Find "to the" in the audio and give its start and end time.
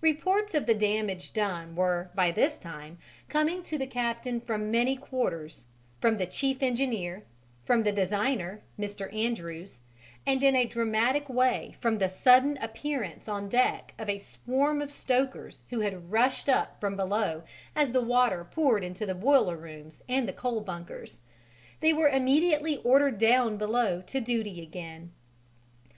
3.62-3.86